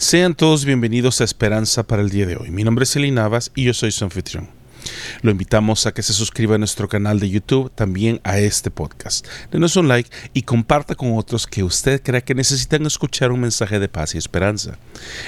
Sean 0.00 0.34
todos 0.34 0.64
bienvenidos 0.64 1.20
a 1.20 1.24
Esperanza 1.24 1.82
para 1.82 2.00
el 2.00 2.08
día 2.08 2.24
de 2.24 2.34
hoy. 2.34 2.50
Mi 2.50 2.64
nombre 2.64 2.84
es 2.84 2.96
Eli 2.96 3.10
Navas 3.10 3.52
y 3.54 3.64
yo 3.64 3.74
soy 3.74 3.90
su 3.92 4.02
anfitrión. 4.02 4.48
Lo 5.20 5.30
invitamos 5.30 5.84
a 5.84 5.92
que 5.92 6.02
se 6.02 6.14
suscriba 6.14 6.54
a 6.54 6.58
nuestro 6.58 6.88
canal 6.88 7.20
de 7.20 7.28
YouTube, 7.28 7.70
también 7.74 8.18
a 8.24 8.38
este 8.38 8.70
podcast. 8.70 9.26
Denos 9.52 9.76
un 9.76 9.88
like 9.88 10.08
y 10.32 10.40
comparta 10.40 10.94
con 10.94 11.18
otros 11.18 11.46
que 11.46 11.62
usted 11.62 12.02
crea 12.02 12.22
que 12.22 12.34
necesitan 12.34 12.86
escuchar 12.86 13.30
un 13.30 13.40
mensaje 13.40 13.78
de 13.78 13.90
paz 13.90 14.14
y 14.14 14.18
esperanza. 14.18 14.78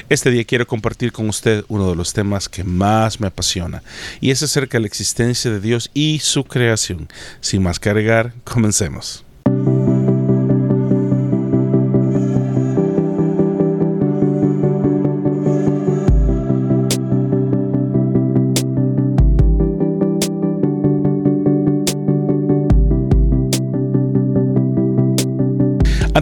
Este 0.08 0.30
día 0.30 0.44
quiero 0.44 0.66
compartir 0.66 1.12
con 1.12 1.28
usted 1.28 1.66
uno 1.68 1.90
de 1.90 1.94
los 1.94 2.14
temas 2.14 2.48
que 2.48 2.64
más 2.64 3.20
me 3.20 3.26
apasiona 3.26 3.82
y 4.22 4.30
es 4.30 4.42
acerca 4.42 4.78
de 4.78 4.80
la 4.80 4.86
existencia 4.86 5.50
de 5.50 5.60
Dios 5.60 5.90
y 5.92 6.20
su 6.20 6.44
creación. 6.44 7.10
Sin 7.42 7.62
más 7.62 7.78
cargar, 7.78 8.32
comencemos. 8.44 9.22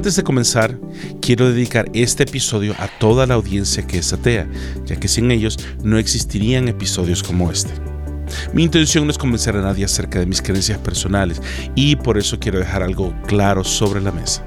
Antes 0.00 0.16
de 0.16 0.24
comenzar, 0.24 0.78
quiero 1.20 1.52
dedicar 1.52 1.90
este 1.92 2.22
episodio 2.22 2.74
a 2.78 2.88
toda 2.88 3.26
la 3.26 3.34
audiencia 3.34 3.86
que 3.86 3.98
es 3.98 4.10
atea, 4.14 4.48
ya 4.86 4.96
que 4.96 5.08
sin 5.08 5.30
ellos 5.30 5.58
no 5.84 5.98
existirían 5.98 6.68
episodios 6.68 7.22
como 7.22 7.50
este. 7.50 7.70
Mi 8.54 8.62
intención 8.62 9.04
no 9.04 9.10
es 9.10 9.18
convencer 9.18 9.56
a 9.56 9.60
nadie 9.60 9.84
acerca 9.84 10.18
de 10.18 10.24
mis 10.24 10.40
creencias 10.40 10.78
personales 10.78 11.42
y 11.74 11.96
por 11.96 12.16
eso 12.16 12.38
quiero 12.38 12.58
dejar 12.58 12.82
algo 12.82 13.14
claro 13.26 13.62
sobre 13.62 14.00
la 14.00 14.10
mesa. 14.10 14.42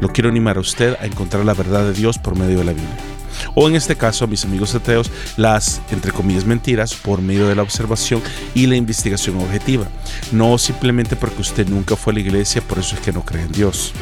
Lo 0.00 0.10
quiero 0.10 0.30
animar 0.30 0.58
a 0.58 0.60
usted 0.60 0.94
a 1.00 1.06
encontrar 1.06 1.44
la 1.44 1.54
verdad 1.54 1.82
de 1.82 1.92
Dios 1.92 2.16
por 2.16 2.38
medio 2.38 2.58
de 2.58 2.66
la 2.66 2.72
Biblia. 2.72 2.96
O 3.56 3.68
en 3.68 3.74
este 3.74 3.96
caso, 3.96 4.26
a 4.26 4.28
mis 4.28 4.44
amigos 4.44 4.76
ateos, 4.76 5.10
las, 5.36 5.82
entre 5.90 6.12
comillas, 6.12 6.44
mentiras 6.44 6.94
por 6.94 7.20
medio 7.20 7.48
de 7.48 7.56
la 7.56 7.62
observación 7.62 8.22
y 8.54 8.66
la 8.68 8.76
investigación 8.76 9.38
objetiva. 9.38 9.88
No 10.30 10.56
simplemente 10.56 11.16
porque 11.16 11.40
usted 11.40 11.66
nunca 11.66 11.96
fue 11.96 12.12
a 12.12 12.14
la 12.14 12.20
iglesia, 12.20 12.62
por 12.62 12.78
eso 12.78 12.94
es 12.94 13.00
que 13.00 13.12
no 13.12 13.24
cree 13.24 13.42
en 13.42 13.50
Dios. 13.50 13.92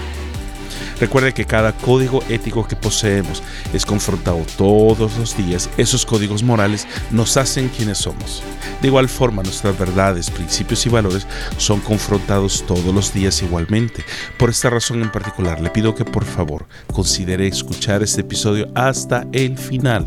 Recuerde 0.99 1.35
que 1.35 1.45
cada 1.45 1.73
código 1.73 2.23
ético 2.29 2.67
que 2.67 2.75
poseemos 2.75 3.43
es 3.73 3.85
confrontado 3.85 4.43
todos 4.57 5.17
los 5.19 5.37
días. 5.37 5.69
Esos 5.77 6.07
códigos 6.07 6.43
morales 6.43 6.87
nos 7.11 7.37
hacen 7.37 7.69
quienes 7.69 7.99
somos. 7.99 8.43
De 8.81 8.89
igual 8.89 9.09
forma, 9.09 9.43
nuestras 9.43 9.79
verdades, 9.79 10.31
principios 10.31 10.87
y 10.87 10.89
valores 10.89 11.27
son 11.59 11.81
confrontados 11.81 12.65
todos 12.67 12.95
los 12.95 13.13
días 13.13 13.43
igualmente. 13.43 14.05
Por 14.39 14.51
esta 14.51 14.71
razón 14.71 15.03
en 15.03 15.13
particular, 15.13 15.61
le 15.61 15.71
pido 15.71 15.95
que 15.95 16.05
por 16.05 16.25
favor 16.25 16.67
considere 16.93 17.47
escuchar 17.47 18.03
este 18.03 18.23
episodio 18.23 18.69
hasta 18.75 19.27
el 19.33 19.59
final, 19.59 20.07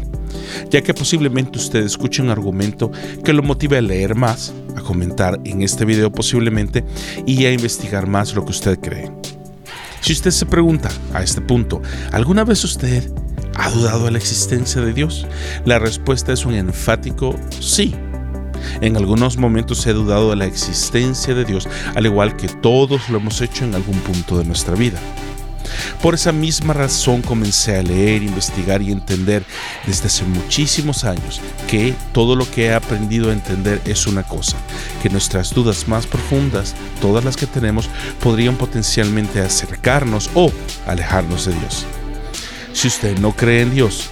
ya 0.70 0.82
que 0.82 0.94
posiblemente 0.94 1.60
usted 1.60 1.84
escuche 1.84 2.22
un 2.22 2.30
argumento 2.30 2.92
que 3.24 3.34
lo 3.34 3.44
motive 3.44 3.78
a 3.78 3.82
leer 3.82 4.16
más, 4.16 4.54
a 4.76 4.82
comentar 4.82 5.40
en 5.46 5.62
este 5.62 5.86
video 5.86 6.12
posiblemente 6.12 6.84
y 7.26 7.46
a 7.46 7.52
investigar 7.52 8.08
más 8.08 8.34
lo 8.34 8.44
que 8.44 8.52
usted 8.52 8.80
cree. 8.80 9.39
Si 10.02 10.14
usted 10.14 10.32
se 10.32 10.46
pregunta 10.46 10.90
a 11.14 11.22
este 11.22 11.42
punto, 11.42 11.82
¿alguna 12.12 12.44
vez 12.44 12.64
usted 12.64 13.12
ha 13.56 13.70
dudado 13.70 14.06
de 14.06 14.12
la 14.12 14.18
existencia 14.18 14.82
de 14.82 14.94
Dios? 14.94 15.28
La 15.66 15.80
respuesta 15.80 16.34
es 16.34 16.46
un 16.46 16.54
enfático 16.54 17.36
sí. 17.60 17.94
En 18.82 18.98
algunos 18.98 19.38
momentos 19.38 19.86
he 19.88 19.94
dudado 19.94 20.32
de 20.32 20.36
la 20.38 20.46
existencia 20.46 21.34
de 21.34 21.46
Dios, 21.46 21.68
al 21.96 22.06
igual 22.06 22.36
que 22.36 22.48
todos 22.48 23.10
lo 23.10 23.18
hemos 23.18 23.42
hecho 23.42 23.66
en 23.66 23.76
algún 23.76 24.00
punto 24.00 24.38
de 24.38 24.46
nuestra 24.46 24.76
vida. 24.76 25.00
Por 26.02 26.16
esa 26.16 26.32
misma 26.32 26.74
razón 26.74 27.22
comencé 27.22 27.78
a 27.78 27.84
leer, 27.84 28.24
investigar 28.24 28.82
y 28.82 28.92
entender 28.92 29.44
desde 29.86 30.08
hace 30.08 30.24
muchísimos 30.24 31.04
años 31.04 31.42
que 31.68 31.94
todo 32.14 32.36
lo 32.36 32.50
que 32.50 32.66
he 32.66 32.74
aprendido 32.74 33.30
a 33.30 33.34
entender 33.34 33.82
es 33.86 34.08
una 34.08 34.24
cosa, 34.24 34.58
que 35.02 35.10
nuestras 35.10 35.54
dudas 35.54 35.88
más 35.88 36.08
profundas, 36.08 36.76
todas 37.02 37.24
las 37.24 37.38
que 37.38 37.48
tenemos, 37.48 37.90
podrían 38.22 38.56
potencialmente 38.56 39.42
acercarnos 39.42 40.30
o 40.34 40.52
alejarnos 40.88 41.46
de 41.46 41.54
Dios. 41.54 41.86
Si 42.74 42.88
usted 42.88 43.18
no 43.20 43.36
cree 43.36 43.62
en 43.62 43.74
Dios, 43.74 44.10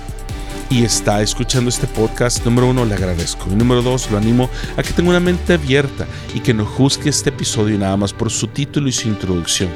y 0.69 0.83
está 0.83 1.21
escuchando 1.21 1.69
este 1.69 1.87
podcast, 1.87 2.43
número 2.43 2.67
uno, 2.67 2.85
le 2.85 2.95
agradezco. 2.95 3.47
Y 3.51 3.55
número 3.55 3.81
dos, 3.81 4.11
lo 4.11 4.17
animo 4.17 4.49
a 4.75 4.83
que 4.83 4.91
tenga 4.91 5.11
una 5.11 5.19
mente 5.19 5.53
abierta 5.53 6.05
y 6.33 6.41
que 6.41 6.53
no 6.53 6.65
juzgue 6.65 7.09
este 7.09 7.29
episodio 7.29 7.77
nada 7.77 7.95
más 7.95 8.13
por 8.13 8.29
su 8.29 8.47
título 8.47 8.89
y 8.89 8.91
su 8.91 9.07
introducción. 9.07 9.69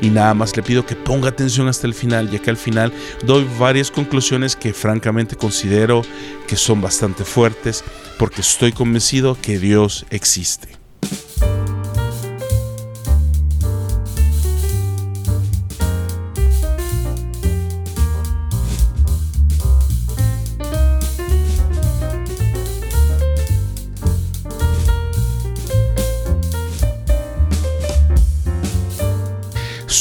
Y 0.00 0.08
nada 0.10 0.34
más 0.34 0.56
le 0.56 0.62
pido 0.62 0.86
que 0.86 0.96
ponga 0.96 1.28
atención 1.28 1.68
hasta 1.68 1.86
el 1.86 1.94
final, 1.94 2.30
ya 2.30 2.38
que 2.38 2.50
al 2.50 2.56
final 2.56 2.92
doy 3.26 3.46
varias 3.58 3.90
conclusiones 3.90 4.56
que 4.56 4.72
francamente 4.72 5.36
considero 5.36 6.02
que 6.46 6.56
son 6.56 6.80
bastante 6.80 7.24
fuertes, 7.24 7.84
porque 8.18 8.40
estoy 8.40 8.72
convencido 8.72 9.36
que 9.40 9.58
Dios 9.58 10.06
existe. 10.10 10.78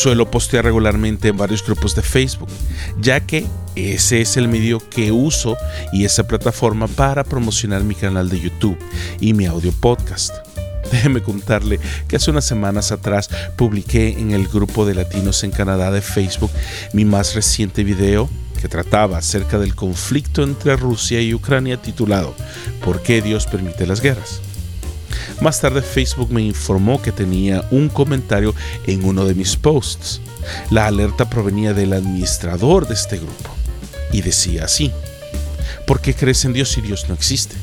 Suelo 0.08 0.32
postear 0.32 0.64
regularmente 0.64 1.28
en 1.28 1.36
varios 1.36 1.66
grupos 1.66 1.94
de 1.94 2.02
Facebook, 2.02 2.48
ya 2.98 3.20
que 3.20 3.46
ese 3.76 4.22
es 4.22 4.38
el 4.38 4.48
medio 4.48 4.80
que 4.80 5.12
uso 5.12 5.58
y 5.92 6.06
esa 6.06 6.26
plataforma 6.26 6.88
para 6.88 7.26
promocionar 7.26 7.84
mi 7.84 7.94
canal 7.94 8.30
de 8.30 8.40
YouTube 8.40 8.78
y 9.20 9.34
mi 9.34 9.48
audio 9.48 9.74
podcast. 9.74 10.34
Déjeme 10.94 11.22
contarle 11.22 11.82
que 12.08 12.16
hace 12.16 12.32
unas 12.32 12.46
semanas 12.46 12.94
atrás 12.94 13.30
publiqué 13.58 14.18
en 14.18 14.32
el 14.32 14.48
grupo 14.48 14.86
de 14.86 14.96
latinos 14.96 15.44
en 15.44 15.52
Canadá 15.52 15.92
de 15.92 16.02
Facebook 16.02 16.52
mi 16.94 17.04
más 17.04 17.36
reciente 17.36 17.84
video 17.84 18.30
que 18.62 18.70
trataba 18.70 19.18
acerca 19.18 19.60
del 19.60 19.76
conflicto 19.76 20.42
entre 20.42 20.78
Rusia 20.78 21.20
y 21.20 21.34
Ucrania 21.34 21.82
titulado 21.82 22.34
¿Por 22.82 23.04
qué 23.04 23.22
Dios 23.22 23.46
permite 23.46 23.86
las 23.86 24.00
guerras? 24.00 24.40
Más 25.42 25.62
tarde 25.62 25.82
Facebook 25.82 26.32
me 26.32 26.42
informó 26.42 27.02
que 27.02 27.12
tenía 27.12 27.66
un 27.72 27.90
comentario 27.90 28.54
en 28.86 29.06
uno 29.06 29.26
de 29.26 29.36
mis 29.36 29.56
posts. 29.56 30.22
La 30.70 30.88
alerta 30.88 31.30
provenía 31.30 31.74
del 31.74 31.94
administrador 31.94 32.88
de 32.88 32.94
este 32.94 33.18
grupo 33.18 33.50
y 34.12 34.22
decía 34.22 34.66
así, 34.66 34.92
¿por 35.86 36.02
qué 36.02 36.14
crees 36.14 36.46
en 36.46 36.54
Dios 36.54 36.70
si 36.70 36.82
Dios 36.82 37.06
no 37.08 37.16
existe? 37.16 37.56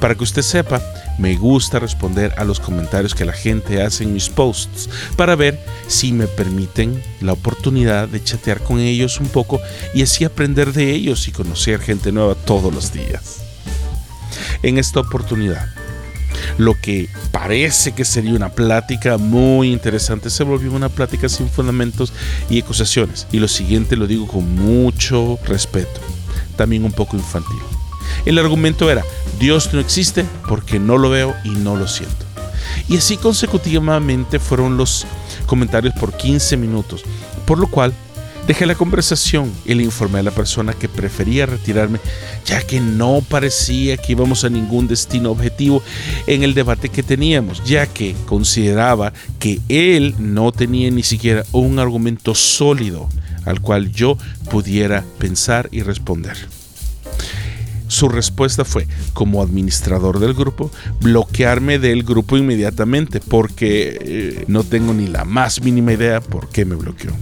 Para 0.00 0.14
que 0.14 0.24
usted 0.24 0.42
sepa, 0.42 0.82
me 1.18 1.36
gusta 1.36 1.78
responder 1.78 2.34
a 2.36 2.44
los 2.44 2.60
comentarios 2.60 3.14
que 3.14 3.24
la 3.24 3.32
gente 3.32 3.82
hace 3.82 4.04
en 4.04 4.12
mis 4.12 4.28
posts 4.28 4.88
para 5.16 5.36
ver 5.36 5.58
si 5.86 6.12
me 6.12 6.26
permiten 6.26 7.02
la 7.20 7.32
oportunidad 7.32 8.08
de 8.08 8.22
chatear 8.22 8.60
con 8.60 8.80
ellos 8.80 9.20
un 9.20 9.28
poco 9.28 9.60
y 9.94 10.02
así 10.02 10.24
aprender 10.24 10.72
de 10.72 10.90
ellos 10.92 11.28
y 11.28 11.32
conocer 11.32 11.80
gente 11.80 12.12
nueva 12.12 12.34
todos 12.34 12.72
los 12.74 12.92
días. 12.92 13.42
En 14.62 14.78
esta 14.78 15.00
oportunidad 15.00 15.75
lo 16.58 16.74
que 16.80 17.08
parece 17.32 17.92
que 17.92 18.04
sería 18.04 18.34
una 18.34 18.50
plática 18.50 19.18
muy 19.18 19.72
interesante 19.72 20.30
se 20.30 20.44
volvió 20.44 20.72
una 20.72 20.88
plática 20.88 21.28
sin 21.28 21.48
fundamentos 21.48 22.12
y 22.50 22.60
acusaciones. 22.60 23.26
Y 23.32 23.38
lo 23.38 23.48
siguiente 23.48 23.96
lo 23.96 24.06
digo 24.06 24.26
con 24.26 24.54
mucho 24.54 25.38
respeto, 25.44 26.00
también 26.56 26.84
un 26.84 26.92
poco 26.92 27.16
infantil. 27.16 27.58
El 28.24 28.38
argumento 28.38 28.90
era, 28.90 29.04
Dios 29.38 29.72
no 29.72 29.80
existe 29.80 30.24
porque 30.48 30.78
no 30.78 30.98
lo 30.98 31.10
veo 31.10 31.34
y 31.44 31.50
no 31.50 31.76
lo 31.76 31.86
siento. 31.86 32.26
Y 32.88 32.96
así 32.96 33.16
consecutivamente 33.16 34.38
fueron 34.38 34.76
los 34.76 35.06
comentarios 35.46 35.94
por 35.94 36.16
15 36.16 36.56
minutos, 36.56 37.04
por 37.46 37.58
lo 37.58 37.68
cual 37.68 37.94
Dejé 38.46 38.64
la 38.64 38.76
conversación 38.76 39.52
y 39.64 39.74
le 39.74 39.82
informé 39.82 40.20
a 40.20 40.22
la 40.22 40.30
persona 40.30 40.72
que 40.72 40.88
prefería 40.88 41.46
retirarme, 41.46 41.98
ya 42.44 42.64
que 42.64 42.80
no 42.80 43.20
parecía 43.28 43.96
que 43.96 44.12
íbamos 44.12 44.44
a 44.44 44.48
ningún 44.48 44.86
destino 44.86 45.32
objetivo 45.32 45.82
en 46.28 46.44
el 46.44 46.54
debate 46.54 46.88
que 46.88 47.02
teníamos, 47.02 47.64
ya 47.64 47.86
que 47.86 48.14
consideraba 48.26 49.12
que 49.40 49.60
él 49.68 50.14
no 50.18 50.52
tenía 50.52 50.90
ni 50.92 51.02
siquiera 51.02 51.44
un 51.50 51.80
argumento 51.80 52.36
sólido 52.36 53.08
al 53.44 53.60
cual 53.60 53.90
yo 53.90 54.16
pudiera 54.48 55.04
pensar 55.18 55.68
y 55.72 55.82
responder. 55.82 56.36
Su 57.88 58.08
respuesta 58.08 58.64
fue, 58.64 58.86
como 59.12 59.42
administrador 59.42 60.20
del 60.20 60.34
grupo, 60.34 60.70
bloquearme 61.00 61.78
del 61.78 62.04
grupo 62.04 62.36
inmediatamente 62.36 63.20
porque 63.20 63.98
eh, 64.00 64.44
no 64.46 64.62
tengo 64.62 64.92
ni 64.92 65.06
la 65.06 65.24
más 65.24 65.62
mínima 65.62 65.92
idea 65.92 66.20
por 66.20 66.48
qué 66.48 66.64
me 66.64 66.76
bloqueó. 66.76 67.12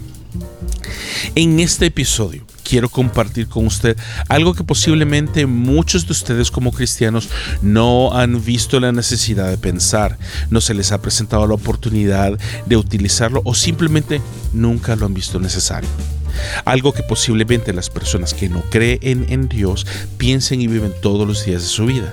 En 1.35 1.61
este 1.61 1.87
episodio 1.87 2.45
quiero 2.63 2.89
compartir 2.89 3.49
con 3.49 3.67
usted 3.67 3.97
algo 4.29 4.55
que 4.55 4.65
posiblemente 4.65 5.47
muchos 5.47 6.07
de 6.07 6.13
ustedes 6.13 6.51
como 6.51 6.73
cristianos 6.73 7.29
no 7.63 8.15
han 8.15 8.45
visto 8.45 8.81
la 8.81 8.93
necesidad 8.93 9.51
de 9.51 9.59
pensar, 9.59 10.19
no 10.51 10.61
se 10.61 10.75
les 10.75 10.93
ha 10.93 11.01
presentado 11.01 11.47
la 11.47 11.55
oportunidad 11.55 12.39
de 12.67 12.77
utilizarlo 12.77 13.43
o 13.45 13.55
simplemente 13.55 14.21
nunca 14.53 14.97
lo 14.97 15.07
han 15.07 15.15
visto 15.15 15.39
necesario. 15.39 15.89
Algo 16.65 16.93
que 16.93 17.03
posiblemente 17.03 17.73
las 17.73 17.91
personas 17.91 18.35
que 18.35 18.49
no 18.49 18.63
creen 18.71 19.27
en 19.29 19.49
Dios 19.49 19.87
piensen 20.17 20.61
y 20.61 20.67
viven 20.67 20.93
todos 21.01 21.27
los 21.27 21.45
días 21.45 21.63
de 21.63 21.69
su 21.69 21.87
vida. 21.87 22.13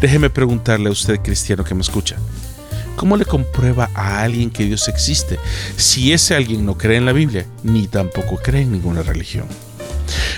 Déjeme 0.00 0.30
preguntarle 0.30 0.88
a 0.88 0.92
usted, 0.92 1.20
cristiano 1.20 1.64
que 1.64 1.74
me 1.74 1.80
escucha, 1.80 2.16
¿cómo 2.96 3.16
le 3.16 3.24
comprueba 3.24 3.90
a 3.94 4.22
alguien 4.22 4.50
que 4.50 4.64
Dios 4.64 4.88
existe 4.88 5.38
si 5.76 6.12
ese 6.12 6.34
alguien 6.34 6.64
no 6.64 6.76
cree 6.76 6.96
en 6.96 7.06
la 7.06 7.12
Biblia 7.12 7.46
ni 7.62 7.86
tampoco 7.86 8.36
cree 8.36 8.62
en 8.62 8.72
ninguna 8.72 9.02
religión? 9.02 9.46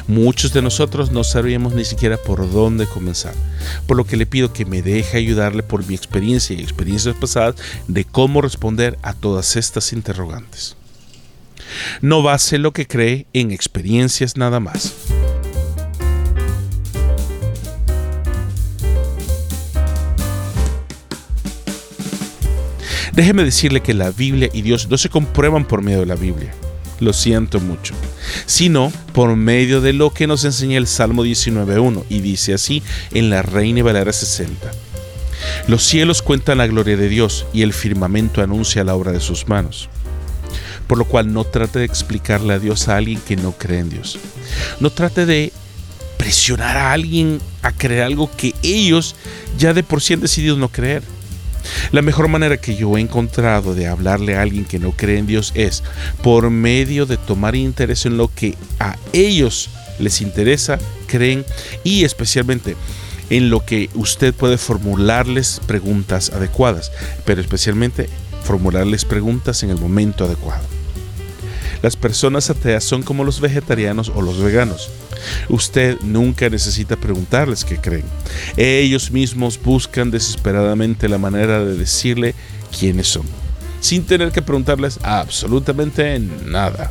Muchos 0.06 0.52
de 0.52 0.62
nosotros 0.62 1.10
no 1.10 1.24
sabíamos 1.24 1.74
ni 1.74 1.84
siquiera 1.84 2.16
por 2.16 2.50
dónde 2.50 2.86
comenzar, 2.86 3.34
por 3.86 3.96
lo 3.96 4.04
que 4.04 4.16
le 4.16 4.26
pido 4.26 4.52
que 4.52 4.66
me 4.66 4.82
deje 4.82 5.16
ayudarle 5.16 5.62
por 5.62 5.86
mi 5.86 5.94
experiencia 5.94 6.54
y 6.54 6.60
experiencias 6.60 7.16
pasadas 7.16 7.56
de 7.88 8.04
cómo 8.04 8.40
responder 8.40 8.98
a 9.02 9.14
todas 9.14 9.56
estas 9.56 9.92
interrogantes. 9.92 10.76
No 12.02 12.22
base 12.22 12.58
lo 12.58 12.72
que 12.72 12.86
cree 12.86 13.26
en 13.32 13.50
experiencias 13.50 14.36
nada 14.36 14.60
más. 14.60 15.13
Déjeme 23.14 23.44
decirle 23.44 23.80
que 23.80 23.94
la 23.94 24.10
Biblia 24.10 24.48
y 24.52 24.62
Dios 24.62 24.88
no 24.90 24.98
se 24.98 25.08
comprueban 25.08 25.66
por 25.66 25.82
medio 25.82 26.00
de 26.00 26.06
la 26.06 26.16
Biblia. 26.16 26.52
Lo 26.98 27.12
siento 27.12 27.60
mucho. 27.60 27.94
Sino 28.46 28.92
por 29.12 29.36
medio 29.36 29.80
de 29.80 29.92
lo 29.92 30.12
que 30.12 30.26
nos 30.26 30.44
enseña 30.44 30.78
el 30.78 30.88
Salmo 30.88 31.24
19.1 31.24 32.04
y 32.08 32.20
dice 32.20 32.54
así 32.54 32.82
en 33.12 33.30
la 33.30 33.42
Reina 33.42 33.84
Valera 33.84 34.12
60. 34.12 34.68
Los 35.68 35.84
cielos 35.84 36.22
cuentan 36.22 36.58
la 36.58 36.66
gloria 36.66 36.96
de 36.96 37.08
Dios 37.08 37.46
y 37.52 37.62
el 37.62 37.72
firmamento 37.72 38.42
anuncia 38.42 38.82
la 38.82 38.96
obra 38.96 39.12
de 39.12 39.20
sus 39.20 39.46
manos. 39.46 39.88
Por 40.88 40.98
lo 40.98 41.04
cual 41.04 41.32
no 41.32 41.44
trate 41.44 41.78
de 41.78 41.84
explicarle 41.84 42.54
a 42.54 42.58
Dios 42.58 42.88
a 42.88 42.96
alguien 42.96 43.20
que 43.20 43.36
no 43.36 43.52
cree 43.52 43.78
en 43.78 43.90
Dios. 43.90 44.18
No 44.80 44.90
trate 44.90 45.24
de 45.24 45.52
presionar 46.16 46.76
a 46.76 46.92
alguien 46.92 47.40
a 47.62 47.70
creer 47.70 48.02
algo 48.02 48.28
que 48.36 48.54
ellos 48.62 49.14
ya 49.56 49.72
de 49.72 49.84
por 49.84 50.02
sí 50.02 50.14
han 50.14 50.20
decidido 50.20 50.56
no 50.56 50.68
creer. 50.68 51.02
La 51.92 52.02
mejor 52.02 52.28
manera 52.28 52.56
que 52.56 52.76
yo 52.76 52.96
he 52.96 53.00
encontrado 53.00 53.74
de 53.74 53.86
hablarle 53.86 54.36
a 54.36 54.42
alguien 54.42 54.64
que 54.64 54.78
no 54.78 54.92
cree 54.92 55.18
en 55.18 55.26
Dios 55.26 55.52
es 55.54 55.82
por 56.22 56.50
medio 56.50 57.06
de 57.06 57.16
tomar 57.16 57.54
interés 57.54 58.06
en 58.06 58.16
lo 58.16 58.32
que 58.32 58.56
a 58.80 58.96
ellos 59.12 59.70
les 59.98 60.20
interesa, 60.20 60.78
creen 61.06 61.44
y 61.84 62.04
especialmente 62.04 62.76
en 63.30 63.50
lo 63.50 63.64
que 63.64 63.90
usted 63.94 64.34
puede 64.34 64.58
formularles 64.58 65.60
preguntas 65.66 66.30
adecuadas, 66.30 66.92
pero 67.24 67.40
especialmente 67.40 68.08
formularles 68.42 69.04
preguntas 69.04 69.62
en 69.62 69.70
el 69.70 69.78
momento 69.78 70.24
adecuado. 70.24 70.73
Las 71.84 71.96
personas 71.96 72.48
ateas 72.48 72.82
son 72.82 73.02
como 73.02 73.24
los 73.24 73.42
vegetarianos 73.42 74.10
o 74.14 74.22
los 74.22 74.40
veganos. 74.40 74.88
Usted 75.50 76.00
nunca 76.00 76.48
necesita 76.48 76.96
preguntarles 76.96 77.62
qué 77.62 77.76
creen. 77.76 78.06
Ellos 78.56 79.10
mismos 79.10 79.60
buscan 79.62 80.10
desesperadamente 80.10 81.10
la 81.10 81.18
manera 81.18 81.62
de 81.62 81.76
decirle 81.76 82.34
quiénes 82.78 83.08
son, 83.08 83.24
sin 83.80 84.02
tener 84.06 84.32
que 84.32 84.40
preguntarles 84.40 84.98
absolutamente 85.02 86.18
nada. 86.46 86.90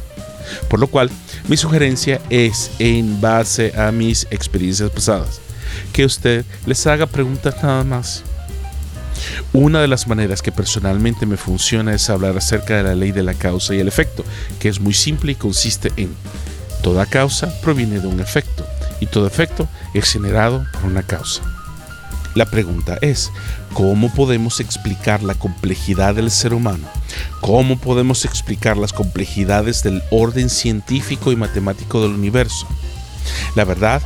Por 0.69 0.79
lo 0.79 0.85
cual, 0.85 1.09
mi 1.47 1.57
sugerencia 1.57 2.21
es, 2.29 2.69
en 2.77 3.19
base 3.19 3.73
a 3.75 3.91
mis 3.91 4.27
experiencias 4.29 4.91
pasadas, 4.91 5.41
que 5.91 6.05
usted 6.05 6.45
les 6.67 6.85
haga 6.85 7.07
preguntas 7.07 7.55
nada 7.63 7.83
más. 7.83 8.23
Una 9.53 9.81
de 9.81 9.87
las 9.87 10.07
maneras 10.07 10.41
que 10.41 10.51
personalmente 10.51 11.25
me 11.25 11.37
funciona 11.37 11.93
es 11.93 12.09
hablar 12.09 12.37
acerca 12.37 12.77
de 12.77 12.83
la 12.83 12.95
ley 12.95 13.11
de 13.11 13.23
la 13.23 13.33
causa 13.33 13.73
y 13.75 13.79
el 13.79 13.87
efecto, 13.87 14.23
que 14.59 14.69
es 14.69 14.79
muy 14.79 14.93
simple 14.93 15.33
y 15.33 15.35
consiste 15.35 15.91
en 15.97 16.15
toda 16.81 17.05
causa 17.05 17.53
proviene 17.61 17.99
de 17.99 18.07
un 18.07 18.19
efecto 18.19 18.65
y 18.99 19.07
todo 19.07 19.25
efecto 19.25 19.67
es 19.93 20.11
generado 20.11 20.65
por 20.73 20.85
una 20.85 21.03
causa. 21.03 21.41
La 22.35 22.45
pregunta 22.45 22.97
es, 23.01 23.31
¿cómo 23.73 24.11
podemos 24.11 24.59
explicar 24.59 25.23
la 25.23 25.35
complejidad 25.35 26.15
del 26.15 26.31
ser 26.31 26.53
humano? 26.53 26.87
¿Cómo 27.41 27.77
podemos 27.77 28.25
explicar 28.25 28.75
las 28.75 28.91
complejidades 28.91 29.83
del 29.83 30.01
orden 30.09 30.49
científico 30.49 31.31
y 31.31 31.35
matemático 31.35 32.01
del 32.01 32.11
universo? 32.11 32.67
La 33.55 33.65
verdad 33.65 34.01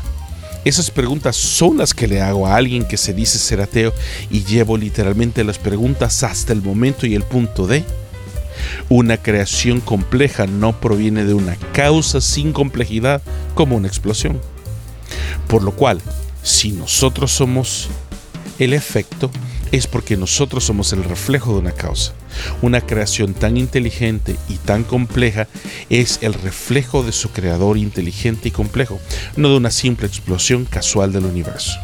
esas 0.68 0.92
preguntas 0.92 1.36
son 1.36 1.78
las 1.78 1.94
que 1.94 2.08
le 2.08 2.22
hago 2.22 2.48
a 2.48 2.56
alguien 2.56 2.86
que 2.86 2.98
se 2.98 3.14
dice 3.14 3.38
ser 3.38 3.62
ateo 3.62 3.94
y 4.30 4.44
llevo 4.44 4.78
literalmente 4.78 5.44
las 5.44 5.58
preguntas 5.58 6.24
hasta 6.24 6.52
el 6.52 6.62
momento 6.62 7.06
y 7.06 7.16
el 7.16 7.24
punto 7.24 7.68
de 7.68 7.86
una 8.90 9.18
creación 9.18 9.80
compleja 9.80 10.46
no 10.46 10.80
proviene 10.80 11.24
de 11.24 11.34
una 11.34 11.56
causa 11.74 12.22
sin 12.22 12.54
complejidad 12.54 13.22
como 13.54 13.78
una 13.78 13.88
explosión. 13.88 14.42
Por 15.48 15.64
lo 15.64 15.72
cual, 15.72 16.02
si 16.44 16.72
nosotros 16.72 17.32
somos 17.32 17.88
el 18.60 18.74
efecto, 18.74 19.32
es 19.72 19.88
porque 19.88 20.18
nosotros 20.18 20.64
somos 20.64 20.92
el 20.92 21.04
reflejo 21.04 21.54
de 21.54 21.60
una 21.60 21.72
causa. 21.72 22.14
Una 22.62 22.82
creación 22.82 23.34
tan 23.34 23.58
inteligente 23.58 24.36
y 24.50 24.56
tan 24.56 24.84
compleja 24.84 25.48
es 25.90 26.20
el 26.22 26.34
reflejo 26.34 27.04
de 27.04 27.12
su 27.12 27.32
creador 27.32 27.78
inteligente 27.78 28.50
y 28.50 28.52
complejo, 28.52 29.00
no 29.36 29.50
de 29.50 29.58
una 29.58 29.72
simple 29.72 30.08
explosión 30.08 30.66
casual 30.66 31.14
del 31.14 31.26
universo. 31.26 31.78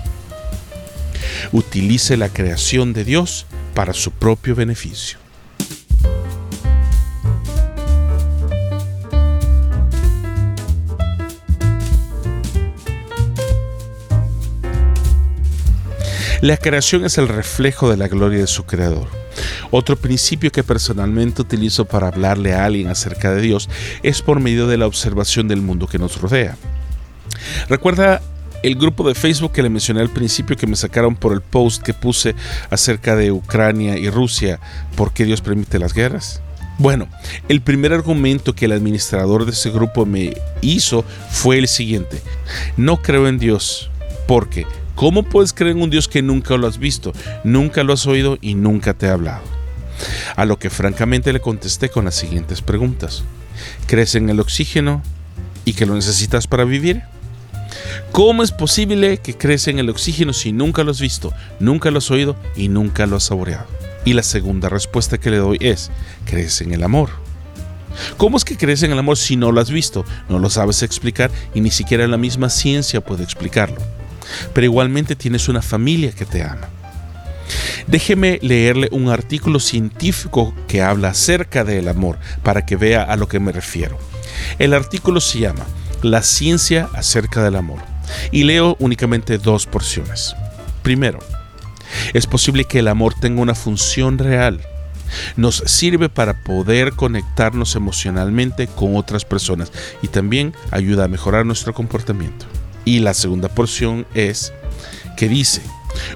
Utilice 1.52 2.18
la 2.18 2.30
creación 2.30 2.94
de 2.94 3.04
Dios 3.04 3.46
para 3.74 3.94
su 3.94 4.12
propio 4.12 4.56
beneficio. 4.56 5.24
La 16.44 16.58
creación 16.58 17.06
es 17.06 17.18
el 17.18 17.30
reflejo 17.30 17.90
de 17.90 17.96
la 17.96 18.10
gloria 18.10 18.40
de 18.40 18.48
su 18.48 18.66
creador. 18.66 19.23
Otro 19.76 19.96
principio 19.96 20.52
que 20.52 20.62
personalmente 20.62 21.42
utilizo 21.42 21.86
para 21.86 22.08
hablarle 22.08 22.54
a 22.54 22.64
alguien 22.64 22.90
acerca 22.90 23.34
de 23.34 23.42
Dios 23.42 23.68
es 24.04 24.22
por 24.22 24.40
medio 24.40 24.68
de 24.68 24.78
la 24.78 24.86
observación 24.86 25.48
del 25.48 25.64
mundo 25.64 25.88
que 25.88 25.98
nos 25.98 26.22
rodea. 26.22 26.56
Recuerda 27.70 28.22
el 28.62 28.76
grupo 28.76 29.08
de 29.08 29.16
Facebook 29.16 29.52
que 29.52 29.64
le 29.64 29.72
mencioné 29.72 30.02
al 30.02 30.12
principio 30.12 30.56
que 30.56 30.68
me 30.68 30.76
sacaron 30.76 31.16
por 31.16 31.34
el 31.34 31.42
post 31.42 31.82
que 31.82 31.96
puse 31.96 32.36
acerca 32.70 33.16
de 33.16 33.32
Ucrania 33.32 33.98
y 33.98 34.12
Rusia, 34.12 34.60
¿por 34.96 35.12
qué 35.12 35.26
Dios 35.26 35.42
permite 35.42 35.80
las 35.80 35.96
guerras? 35.96 36.44
Bueno, 36.78 37.08
el 37.50 37.62
primer 37.62 37.94
argumento 37.94 38.54
que 38.54 38.66
el 38.66 38.74
administrador 38.74 39.46
de 39.46 39.54
ese 39.54 39.72
grupo 39.72 40.06
me 40.06 40.36
hizo 40.62 41.04
fue 41.32 41.58
el 41.58 41.68
siguiente. 41.68 42.22
No 42.78 43.02
creo 43.02 43.28
en 43.28 43.40
Dios 43.40 43.90
porque 44.28 44.68
¿Cómo 44.94 45.24
puedes 45.24 45.54
creer 45.54 45.76
en 45.76 45.82
un 45.82 45.90
Dios 45.90 46.08
que 46.08 46.22
nunca 46.22 46.56
lo 46.56 46.68
has 46.68 46.78
visto, 46.78 47.14
nunca 47.44 47.84
lo 47.84 47.94
has 47.94 48.06
oído 48.06 48.38
y 48.42 48.54
nunca 48.54 48.94
te 48.94 49.08
ha 49.08 49.14
hablado? 49.14 49.63
A 50.36 50.46
lo 50.46 50.58
que 50.60 50.70
francamente 50.70 51.34
le 51.34 51.40
contesté 51.40 51.90
con 51.90 52.06
las 52.06 52.16
siguientes 52.16 52.62
preguntas. 52.62 53.24
¿Crees 53.88 54.16
en 54.16 54.30
el 54.30 54.40
oxígeno 54.40 55.02
y 55.66 55.74
que 55.74 55.86
lo 55.86 55.96
necesitas 55.96 56.48
para 56.48 56.66
vivir? 56.66 57.04
¿Cómo 58.12 58.44
es 58.44 58.52
posible 58.52 59.18
que 59.18 59.38
crees 59.38 59.68
en 59.68 59.80
el 59.80 59.90
oxígeno 59.90 60.34
si 60.34 60.52
nunca 60.52 60.84
lo 60.84 60.92
has 60.92 61.02
visto, 61.02 61.34
nunca 61.60 61.92
lo 61.92 61.98
has 61.98 62.12
oído 62.12 62.36
y 62.56 62.68
nunca 62.68 63.06
lo 63.06 63.18
has 63.18 63.24
saboreado? 63.24 63.66
Y 64.06 64.14
la 64.14 64.24
segunda 64.24 64.70
respuesta 64.70 65.18
que 65.18 65.32
le 65.32 65.38
doy 65.38 65.58
es, 65.62 65.90
¿crees 66.26 66.62
en 66.62 66.74
el 66.74 66.84
amor? 66.84 67.10
¿Cómo 68.18 68.38
es 68.38 68.44
que 68.44 68.58
crees 68.58 68.84
en 68.84 68.92
el 68.92 69.00
amor 69.00 69.18
si 69.18 69.36
no 69.36 69.52
lo 69.52 69.62
has 69.62 69.70
visto, 69.70 70.04
no 70.28 70.40
lo 70.40 70.50
sabes 70.50 70.84
explicar 70.84 71.32
y 71.54 71.62
ni 71.62 71.72
siquiera 71.72 72.08
la 72.08 72.18
misma 72.18 72.50
ciencia 72.50 73.02
puede 73.02 73.24
explicarlo? 73.24 73.78
pero 74.54 74.66
igualmente 74.66 75.16
tienes 75.16 75.50
una 75.50 75.62
familia 75.62 76.12
que 76.12 76.26
te 76.26 76.44
ama. 76.44 76.70
Déjeme 77.88 78.40
leerle 78.42 78.90
un 78.92 79.10
artículo 79.10 79.60
científico 79.60 80.54
que 80.68 80.82
habla 80.82 81.10
acerca 81.10 81.64
del 81.64 81.88
amor 81.88 82.18
para 82.42 82.66
que 82.66 82.76
vea 82.76 83.04
a 83.04 83.16
lo 83.16 83.28
que 83.28 83.40
me 83.40 83.52
refiero. 83.52 83.98
El 84.60 84.74
artículo 84.74 85.20
se 85.20 85.40
llama 85.40 85.66
La 86.02 86.22
ciencia 86.22 86.90
acerca 86.94 87.44
del 87.44 87.56
amor 87.56 87.80
y 88.32 88.44
leo 88.44 88.76
únicamente 88.80 89.38
dos 89.38 89.66
porciones. 89.66 90.36
Primero, 90.82 91.20
es 92.14 92.28
posible 92.28 92.66
que 92.66 92.80
el 92.80 92.88
amor 92.88 93.14
tenga 93.14 93.42
una 93.42 93.56
función 93.56 94.18
real. 94.18 94.62
Nos 95.36 95.58
sirve 95.66 96.10
para 96.10 96.44
poder 96.44 96.94
conectarnos 96.94 97.76
emocionalmente 97.76 98.68
con 98.68 98.96
otras 98.96 99.26
personas 99.26 99.72
y 100.02 100.08
también 100.08 100.54
ayuda 100.72 101.06
a 101.06 101.10
mejorar 101.10 101.46
nuestro 101.46 101.74
comportamiento. 101.74 102.46
Y 102.86 103.00
la 103.00 103.14
segunda 103.14 103.48
porción 103.48 104.06
es 104.14 104.54
que 105.16 105.30
dice, 105.30 105.62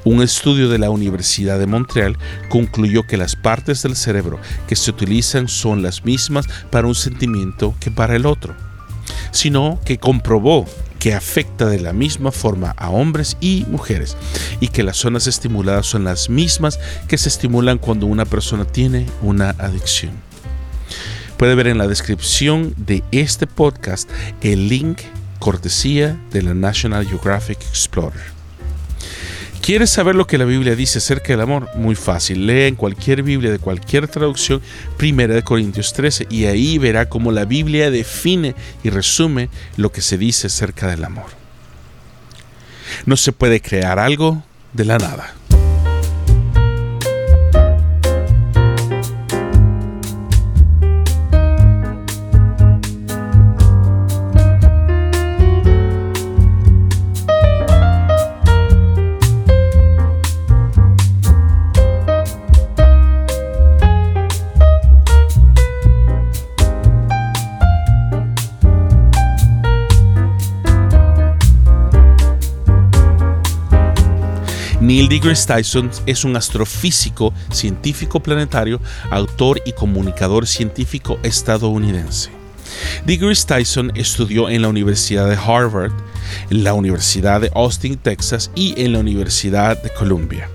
un 0.03 0.21
estudio 0.21 0.69
de 0.69 0.79
la 0.79 0.89
Universidad 0.89 1.59
de 1.59 1.67
Montreal 1.67 2.17
concluyó 2.49 3.03
que 3.03 3.17
las 3.17 3.35
partes 3.35 3.83
del 3.83 3.95
cerebro 3.95 4.39
que 4.67 4.75
se 4.75 4.91
utilizan 4.91 5.47
son 5.47 5.81
las 5.81 6.05
mismas 6.05 6.47
para 6.69 6.87
un 6.87 6.95
sentimiento 6.95 7.75
que 7.79 7.91
para 7.91 8.15
el 8.15 8.25
otro, 8.25 8.55
sino 9.31 9.79
que 9.85 9.97
comprobó 9.97 10.65
que 10.99 11.13
afecta 11.13 11.67
de 11.67 11.79
la 11.79 11.93
misma 11.93 12.31
forma 12.31 12.71
a 12.71 12.89
hombres 12.89 13.37
y 13.39 13.65
mujeres 13.69 14.17
y 14.59 14.69
que 14.69 14.83
las 14.83 14.97
zonas 14.97 15.27
estimuladas 15.27 15.85
son 15.85 16.03
las 16.03 16.29
mismas 16.29 16.79
que 17.07 17.17
se 17.17 17.29
estimulan 17.29 17.77
cuando 17.77 18.05
una 18.07 18.25
persona 18.25 18.65
tiene 18.65 19.05
una 19.21 19.51
adicción. 19.51 20.11
Puede 21.37 21.53
ver 21.53 21.67
en 21.67 21.77
la 21.77 21.87
descripción 21.87 22.73
de 22.77 23.03
este 23.11 23.45
podcast 23.45 24.09
el 24.41 24.69
link 24.69 25.01
cortesía 25.39 26.19
de 26.31 26.41
la 26.41 26.55
National 26.55 27.05
Geographic 27.05 27.61
Explorer. 27.61 28.36
¿Quieres 29.61 29.89
saber 29.89 30.15
lo 30.15 30.27
que 30.27 30.37
la 30.37 30.45
Biblia 30.45 30.75
dice 30.75 30.99
acerca 30.99 31.33
del 31.33 31.41
amor? 31.41 31.69
Muy 31.75 31.95
fácil. 31.95 32.47
Lee 32.47 32.67
en 32.67 32.75
cualquier 32.75 33.23
Biblia 33.23 33.51
de 33.51 33.59
cualquier 33.59 34.07
traducción, 34.07 34.61
Primera 34.95 35.33
de 35.33 35.43
Corintios 35.43 35.91
13, 35.93 36.27
y 36.29 36.45
ahí 36.45 36.77
verá 36.77 37.09
cómo 37.09 37.31
la 37.31 37.45
Biblia 37.45 37.91
define 37.91 38.55
y 38.83 38.89
resume 38.89 39.49
lo 39.75 39.91
que 39.91 40.01
se 40.01 40.17
dice 40.17 40.47
acerca 40.47 40.87
del 40.87 41.03
amor. 41.03 41.25
No 43.05 43.17
se 43.17 43.33
puede 43.33 43.61
crear 43.61 43.99
algo 43.99 44.43
de 44.73 44.85
la 44.85 44.97
nada. 44.97 45.33
DeGrasse 75.17 75.47
Tyson 75.47 75.89
es 76.05 76.23
un 76.25 76.35
astrofísico, 76.35 77.33
científico 77.51 78.19
planetario, 78.19 78.79
autor 79.09 79.59
y 79.65 79.71
comunicador 79.71 80.45
científico 80.45 81.17
estadounidense. 81.23 82.29
deGrasse 83.03 83.47
Tyson 83.47 83.91
estudió 83.95 84.47
en 84.47 84.61
la 84.61 84.67
Universidad 84.67 85.27
de 85.27 85.35
Harvard, 85.35 85.91
en 86.51 86.63
la 86.63 86.75
Universidad 86.75 87.41
de 87.41 87.49
Austin, 87.55 87.97
Texas 87.97 88.51
y 88.53 88.79
en 88.79 88.93
la 88.93 88.99
Universidad 88.99 89.81
de 89.81 89.89
Columbia. 89.89 90.51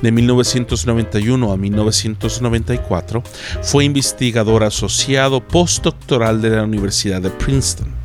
De 0.00 0.10
1991 0.10 1.52
a 1.52 1.56
1994 1.58 3.22
fue 3.62 3.84
investigador 3.84 4.64
asociado 4.64 5.46
postdoctoral 5.46 6.40
de 6.40 6.48
la 6.48 6.62
Universidad 6.62 7.20
de 7.20 7.28
Princeton. 7.28 7.99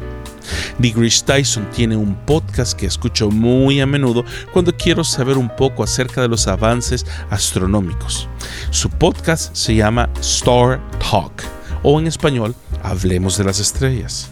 Digrish 0.80 1.24
Tyson 1.24 1.70
tiene 1.72 1.96
un 1.96 2.16
podcast 2.26 2.78
que 2.78 2.86
escucho 2.86 3.30
muy 3.30 3.80
a 3.80 3.86
menudo 3.86 4.26
cuando 4.52 4.76
quiero 4.76 5.04
saber 5.04 5.38
un 5.38 5.50
poco 5.56 5.84
acerca 5.84 6.22
de 6.22 6.28
los 6.28 6.48
avances 6.48 7.06
astronómicos. 7.30 8.28
Su 8.72 8.90
podcast 8.90 9.56
se 9.56 9.76
llama 9.76 10.10
Star 10.20 10.82
Talk 11.00 11.44
o 11.84 12.00
en 12.00 12.08
español 12.08 12.54
Hablemos 12.84 13.38
de 13.38 13.46
las 13.46 13.60
Estrellas. 13.60 14.30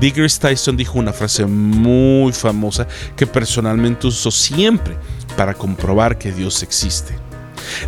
Digrish 0.00 0.38
Tyson 0.38 0.76
dijo 0.76 0.98
una 0.98 1.12
frase 1.12 1.44
muy 1.44 2.32
famosa 2.32 2.86
que 3.16 3.26
personalmente 3.26 4.06
uso 4.06 4.30
siempre 4.30 4.96
para 5.36 5.54
comprobar 5.54 6.18
que 6.18 6.32
Dios 6.32 6.62
existe. 6.62 7.14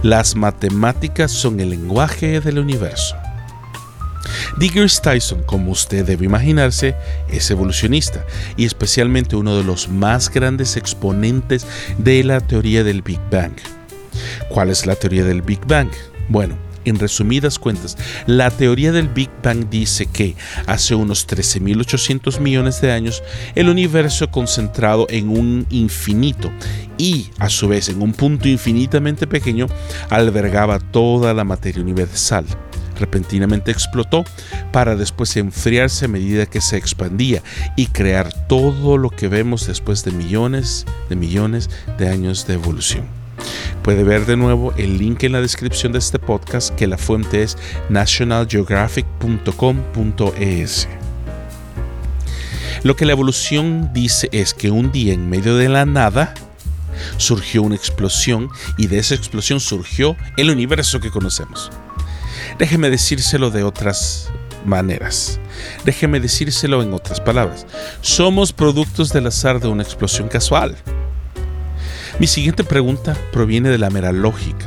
Las 0.03 0.35
matemáticas 0.35 1.31
son 1.31 1.61
el 1.61 1.71
lenguaje 1.71 2.41
del 2.41 2.59
universo. 2.59 3.20
Digger 4.59 4.91
Tyson, 4.91 5.43
como 5.45 5.73
usted 5.73 6.05
debe 6.05 6.25
imaginarse, 6.25 6.95
es 7.31 7.51
evolucionista 7.51 8.25
y 8.57 8.65
especialmente 8.65 9.37
uno 9.37 9.57
de 9.57 9.65
los 9.65 9.89
más 9.89 10.31
grandes 10.31 10.77
exponentes 10.77 11.67
de 11.99 12.25
la 12.25 12.41
teoría 12.41 12.85
del 12.85 13.03
Big 13.03 13.21
Bang. 13.31 13.53
¿Cuál 14.49 14.71
es 14.71 14.87
la 14.87 14.97
teoría 14.97 15.25
del 15.25 15.43
Big 15.43 15.65
Bang? 15.67 15.91
Bueno, 16.29 16.57
en 16.85 16.99
resumidas 16.99 17.59
cuentas, 17.59 17.97
la 18.27 18.51
teoría 18.51 18.91
del 18.93 19.09
Big 19.09 19.31
Bang 19.43 19.69
dice 19.69 20.07
que 20.07 20.35
hace 20.67 20.95
unos 20.95 21.29
13.800 21.29 22.41
millones 22.41 22.81
de 22.81 22.91
años 22.93 23.23
el 23.55 23.69
universo 23.69 24.31
concentrado 24.31 25.07
en 25.11 25.29
un 25.29 25.67
infinito 25.71 26.51
y 26.97 27.31
a 27.39 27.49
su 27.49 27.69
vez 27.69 27.89
en 27.89 28.03
un 28.03 28.13
punto 28.13 28.49
infinitamente 28.49 29.27
pequeño 29.27 29.67
albergaba 30.09 30.79
toda 30.79 31.35
la 31.35 31.45
materia 31.45 31.83
universal 31.83 32.47
repentinamente 33.01 33.73
explotó 33.73 34.25
para 34.73 34.95
después 34.95 35.37
enfriarse 35.37 36.05
a 36.05 36.09
medida 36.09 36.47
que 36.47 36.61
se 36.61 36.77
expandía 36.77 37.43
y 37.77 37.87
crear 37.87 38.33
todo 38.47 38.99
lo 38.99 39.11
que 39.11 39.27
vemos 39.29 39.67
después 39.67 40.05
de 40.05 40.13
millones 40.13 40.87
de 41.09 41.17
millones 41.17 41.69
de 41.99 42.09
años 42.09 42.47
de 42.47 42.55
evolución. 42.55 43.07
Puede 43.83 44.05
ver 44.05 44.27
de 44.27 44.37
nuevo 44.37 44.73
el 44.77 44.99
link 44.99 45.25
en 45.25 45.33
la 45.33 45.41
descripción 45.41 45.93
de 45.93 45.99
este 45.99 46.19
podcast 46.19 46.75
que 46.75 46.87
la 46.87 46.99
fuente 46.99 47.43
es 47.43 47.57
nationalgeographic.com.es. 47.89 50.89
Lo 52.83 52.97
que 52.97 53.07
la 53.07 53.13
evolución 53.13 53.91
dice 53.93 54.29
es 54.33 54.55
que 54.55 54.71
un 54.71 54.93
día 54.93 55.13
en 55.13 55.29
medio 55.29 55.57
de 55.57 55.69
la 55.69 55.85
nada 55.87 56.35
surgió 57.17 57.63
una 57.63 57.75
explosión 57.75 58.51
y 58.77 58.87
de 58.87 58.99
esa 58.99 59.15
explosión 59.15 59.61
surgió 59.61 60.17
el 60.37 60.51
universo 60.51 61.01
que 61.01 61.11
conocemos. 61.11 61.71
Déjeme 62.61 62.91
decírselo 62.91 63.51
de 63.51 63.65
otras 63.65 64.29
maneras. 64.67 65.41
Déjeme 65.87 66.21
decírselo 66.21 66.83
en 66.83 66.93
otras 66.93 67.19
palabras. 67.19 67.67
Somos 68.03 68.53
productos 68.53 69.15
del 69.15 69.29
azar 69.29 69.61
de 69.61 69.69
una 69.69 69.83
explosión 69.83 70.29
casual. 70.29 70.77
Mi 72.19 72.27
siguiente 72.27 72.63
pregunta 72.63 73.17
proviene 73.33 73.71
de 73.71 73.79
la 73.79 73.89
mera 73.89 74.13
lógica. 74.13 74.67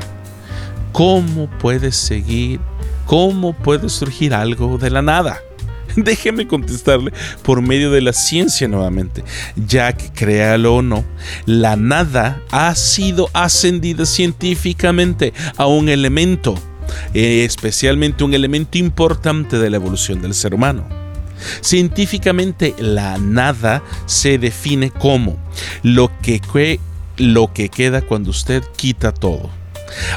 ¿Cómo 0.91 1.47
puede 1.59 1.91
seguir? 1.91 2.59
¿Cómo 3.05 3.53
puede 3.53 3.89
surgir 3.89 4.33
algo 4.33 4.79
de 4.79 4.89
la 4.89 5.03
nada? 5.03 5.39
Déjeme 5.95 6.47
contestarle 6.47 7.13
por 7.43 7.61
medio 7.61 7.91
de 7.91 8.01
la 8.01 8.13
ciencia 8.13 8.67
nuevamente, 8.67 9.23
ya 9.55 9.93
que 9.93 10.11
créalo 10.11 10.77
o 10.77 10.81
no, 10.81 11.05
la 11.45 11.75
nada 11.75 12.41
ha 12.49 12.73
sido 12.73 13.29
ascendida 13.33 14.07
científicamente 14.07 15.31
a 15.57 15.67
un 15.67 15.89
elemento 15.89 16.55
especialmente 17.13 18.23
un 18.23 18.33
elemento 18.33 18.77
importante 18.77 19.57
de 19.57 19.69
la 19.69 19.77
evolución 19.77 20.21
del 20.21 20.33
ser 20.33 20.53
humano. 20.53 20.85
Científicamente, 21.61 22.73
la 22.77 23.17
nada 23.17 23.83
se 24.05 24.37
define 24.37 24.91
como 24.91 25.37
lo 25.81 26.11
que, 26.21 26.79
lo 27.17 27.53
que 27.53 27.69
queda 27.69 28.01
cuando 28.01 28.29
usted 28.29 28.63
quita 28.75 29.13
todo. 29.13 29.49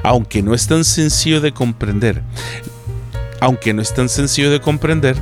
Aunque 0.03 0.43
no 0.43 0.55
es 0.55 0.67
tan 0.67 0.85
sencillo 0.85 1.41
de 1.41 1.53
comprender, 1.53 2.23
aunque 3.41 3.75
no 3.75 3.83
es 3.83 3.93
tan 3.93 4.09
sencillo 4.09 4.51
de 4.51 4.61
comprender, 4.61 5.17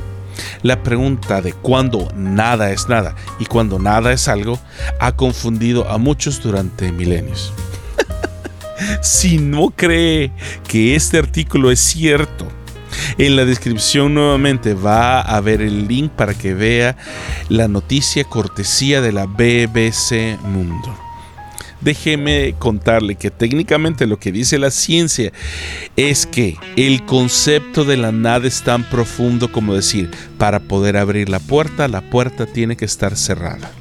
la 0.63 0.83
pregunta 0.83 1.41
de 1.41 1.53
cuándo 1.53 2.11
nada 2.15 2.71
es 2.71 2.89
nada 2.89 3.15
y 3.39 3.45
cuándo 3.45 3.79
nada 3.79 4.11
es 4.11 4.27
algo 4.27 4.59
ha 4.99 5.15
confundido 5.15 5.89
a 5.89 5.97
muchos 5.97 6.41
durante 6.41 6.91
milenios. 6.91 7.53
Si 9.01 9.37
no 9.37 9.69
cree 9.69 10.31
que 10.67 10.95
este 10.95 11.17
artículo 11.17 11.71
es 11.71 11.79
cierto, 11.79 12.47
en 13.17 13.35
la 13.35 13.45
descripción 13.45 14.13
nuevamente 14.13 14.73
va 14.73 15.21
a 15.21 15.37
haber 15.37 15.61
el 15.61 15.87
link 15.87 16.11
para 16.11 16.33
que 16.33 16.53
vea 16.53 16.97
la 17.49 17.67
noticia 17.67 18.23
cortesía 18.23 19.01
de 19.01 19.11
la 19.11 19.25
BBC 19.25 20.39
Mundo. 20.43 20.97
Déjeme 21.81 22.55
contarle 22.57 23.15
que 23.15 23.29
técnicamente 23.29 24.07
lo 24.07 24.17
que 24.17 24.31
dice 24.31 24.57
la 24.57 24.71
ciencia 24.71 25.31
es 25.95 26.25
que 26.25 26.57
el 26.77 27.05
concepto 27.05 27.85
de 27.85 27.97
la 27.97 28.11
nada 28.11 28.47
es 28.47 28.63
tan 28.63 28.89
profundo 28.89 29.51
como 29.51 29.75
decir, 29.75 30.09
para 30.39 30.61
poder 30.61 30.97
abrir 30.97 31.29
la 31.29 31.39
puerta, 31.39 31.87
la 31.87 32.01
puerta 32.01 32.47
tiene 32.47 32.75
que 32.75 32.85
estar 32.85 33.15
cerrada. 33.15 33.71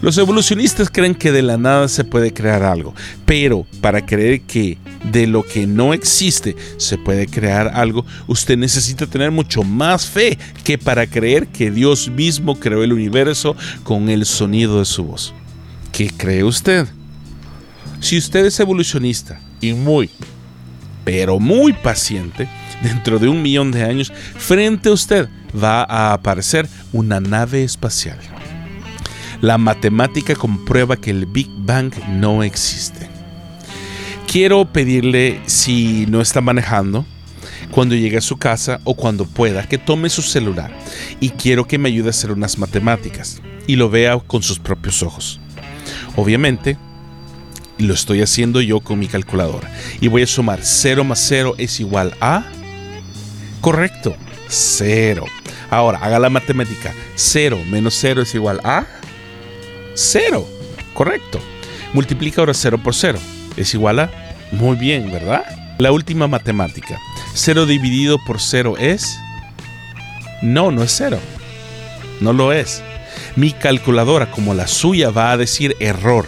Los 0.00 0.16
evolucionistas 0.18 0.90
creen 0.90 1.14
que 1.14 1.32
de 1.32 1.42
la 1.42 1.56
nada 1.56 1.88
se 1.88 2.04
puede 2.04 2.32
crear 2.32 2.62
algo, 2.62 2.94
pero 3.26 3.66
para 3.80 4.04
creer 4.04 4.42
que 4.42 4.78
de 5.10 5.26
lo 5.26 5.42
que 5.42 5.66
no 5.66 5.92
existe 5.94 6.56
se 6.76 6.98
puede 6.98 7.26
crear 7.26 7.68
algo, 7.74 8.04
usted 8.26 8.56
necesita 8.56 9.06
tener 9.06 9.30
mucho 9.30 9.62
más 9.62 10.06
fe 10.06 10.38
que 10.64 10.78
para 10.78 11.06
creer 11.06 11.48
que 11.48 11.70
Dios 11.70 12.08
mismo 12.08 12.58
creó 12.58 12.82
el 12.82 12.92
universo 12.92 13.56
con 13.82 14.08
el 14.08 14.24
sonido 14.24 14.78
de 14.78 14.84
su 14.84 15.04
voz. 15.04 15.34
¿Qué 15.92 16.10
cree 16.10 16.44
usted? 16.44 16.86
Si 18.00 18.16
usted 18.16 18.46
es 18.46 18.58
evolucionista 18.60 19.40
y 19.60 19.74
muy, 19.74 20.08
pero 21.04 21.38
muy 21.38 21.72
paciente, 21.72 22.48
dentro 22.82 23.18
de 23.18 23.28
un 23.28 23.42
millón 23.42 23.70
de 23.70 23.84
años, 23.84 24.12
frente 24.38 24.88
a 24.88 24.92
usted 24.92 25.28
va 25.52 25.82
a 25.82 26.12
aparecer 26.12 26.68
una 26.92 27.20
nave 27.20 27.64
espacial. 27.64 28.18
La 29.40 29.58
matemática 29.58 30.34
comprueba 30.34 30.96
que 30.96 31.10
el 31.10 31.26
Big 31.26 31.48
Bang 31.50 31.92
no 32.08 32.42
existe. 32.42 33.08
Quiero 34.26 34.64
pedirle, 34.66 35.40
si 35.46 36.06
no 36.06 36.20
está 36.20 36.40
manejando, 36.40 37.04
cuando 37.70 37.94
llegue 37.94 38.18
a 38.18 38.22
su 38.22 38.36
casa 38.36 38.80
o 38.84 38.94
cuando 38.94 39.24
pueda, 39.24 39.66
que 39.66 39.78
tome 39.78 40.08
su 40.08 40.22
celular 40.22 40.72
y 41.20 41.30
quiero 41.30 41.66
que 41.66 41.78
me 41.78 41.88
ayude 41.88 42.08
a 42.08 42.10
hacer 42.10 42.32
unas 42.32 42.58
matemáticas 42.58 43.40
y 43.66 43.76
lo 43.76 43.90
vea 43.90 44.18
con 44.18 44.42
sus 44.42 44.58
propios 44.58 45.02
ojos. 45.02 45.40
Obviamente, 46.16 46.76
lo 47.78 47.94
estoy 47.94 48.20
haciendo 48.20 48.60
yo 48.60 48.80
con 48.80 48.98
mi 48.98 49.08
calculadora 49.08 49.72
y 50.00 50.08
voy 50.08 50.22
a 50.22 50.26
sumar 50.26 50.60
0 50.62 51.04
más 51.04 51.24
0 51.26 51.54
es 51.58 51.80
igual 51.80 52.14
a 52.20 52.44
Correcto, 53.60 54.16
cero. 54.48 55.26
Ahora, 55.68 55.98
haga 55.98 56.18
la 56.18 56.30
matemática. 56.30 56.94
Cero 57.14 57.58
menos 57.70 57.94
cero 57.94 58.22
es 58.22 58.34
igual 58.34 58.60
a 58.64 58.86
cero. 59.94 60.46
Correcto. 60.94 61.40
Multiplica 61.92 62.40
ahora 62.40 62.54
cero 62.54 62.78
por 62.82 62.94
cero. 62.94 63.18
Es 63.56 63.74
igual 63.74 64.00
a... 64.00 64.10
Muy 64.52 64.76
bien, 64.76 65.10
¿verdad? 65.10 65.44
La 65.78 65.92
última 65.92 66.26
matemática. 66.26 66.98
Cero 67.34 67.66
dividido 67.66 68.18
por 68.24 68.40
cero 68.40 68.76
es... 68.78 69.18
No, 70.42 70.70
no 70.70 70.82
es 70.82 70.92
cero. 70.96 71.18
No 72.20 72.32
lo 72.32 72.52
es. 72.52 72.82
Mi 73.36 73.52
calculadora, 73.52 74.30
como 74.30 74.54
la 74.54 74.66
suya, 74.66 75.10
va 75.10 75.32
a 75.32 75.36
decir 75.36 75.76
error. 75.80 76.26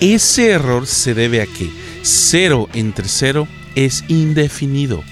Ese 0.00 0.50
error 0.50 0.86
se 0.86 1.14
debe 1.14 1.42
a 1.42 1.46
que 1.46 1.70
0 2.02 2.68
entre 2.74 3.08
0 3.08 3.48
es 3.74 4.04
indefinido, 4.08 5.02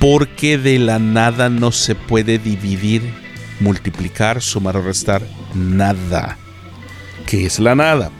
porque 0.00 0.58
de 0.58 0.78
la 0.78 0.98
nada 0.98 1.48
no 1.48 1.72
se 1.72 1.94
puede 1.94 2.38
dividir, 2.38 3.02
multiplicar, 3.60 4.42
sumar 4.42 4.76
o 4.76 4.82
restar 4.82 5.22
nada. 5.54 6.36
¿Qué 7.28 7.44
es 7.44 7.58
la 7.58 7.74
nada? 7.74 8.10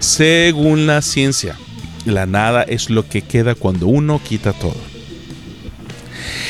Según 0.00 0.88
la 0.88 1.00
ciencia, 1.00 1.56
la 2.04 2.26
nada 2.26 2.64
es 2.64 2.90
lo 2.90 3.08
que 3.08 3.22
queda 3.22 3.54
cuando 3.54 3.86
uno 3.86 4.20
quita 4.20 4.52
todo. 4.52 4.74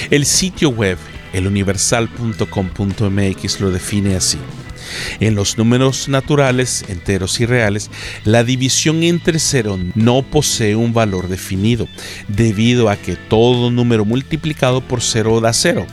El 0.09 0.25
sitio 0.25 0.71
web 0.71 0.97
eluniversal.com.mx 1.35 3.61
lo 3.61 3.71
define 3.71 4.17
así. 4.17 4.39
En 5.21 5.35
los 5.35 5.59
números 5.59 6.09
naturales, 6.09 6.87
enteros 6.89 7.39
y 7.41 7.45
reales, 7.45 7.91
la 8.25 8.45
división 8.45 9.03
entre 9.03 9.39
cero 9.39 9.79
no 9.95 10.23
posee 10.23 10.75
un 10.75 10.95
valor 10.95 11.29
definido, 11.29 11.87
debido 12.29 12.89
a 12.89 12.97
que 12.97 13.17
todo 13.17 13.71
número 13.71 14.07
multiplicado 14.07 14.81
por 14.81 15.03
cero 15.03 15.39
da 15.43 15.53
cero, 15.53 15.87